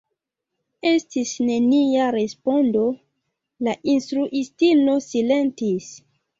Estis 0.91 1.33
nenia 1.49 2.07
respondo, 2.17 2.87
la 3.69 3.79
instruistino 3.97 4.99
silentis. 5.13 5.95